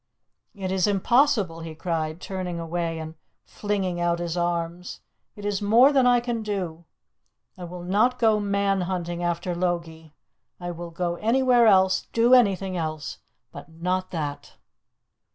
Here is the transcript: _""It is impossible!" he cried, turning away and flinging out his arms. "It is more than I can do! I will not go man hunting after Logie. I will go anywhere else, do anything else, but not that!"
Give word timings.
_""It 0.59 0.71
is 0.71 0.87
impossible!" 0.87 1.59
he 1.59 1.75
cried, 1.75 2.19
turning 2.19 2.59
away 2.59 2.97
and 2.97 3.13
flinging 3.45 4.01
out 4.01 4.17
his 4.17 4.35
arms. 4.35 5.01
"It 5.35 5.45
is 5.45 5.61
more 5.61 5.93
than 5.93 6.07
I 6.07 6.19
can 6.19 6.41
do! 6.41 6.85
I 7.55 7.65
will 7.65 7.83
not 7.83 8.17
go 8.17 8.39
man 8.39 8.81
hunting 8.89 9.21
after 9.21 9.53
Logie. 9.53 10.15
I 10.59 10.71
will 10.71 10.89
go 10.89 11.17
anywhere 11.17 11.67
else, 11.67 12.07
do 12.13 12.33
anything 12.33 12.75
else, 12.75 13.19
but 13.51 13.69
not 13.69 14.09
that!" 14.09 14.53